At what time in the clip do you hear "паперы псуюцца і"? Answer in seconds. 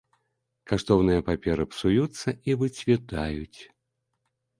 1.27-2.55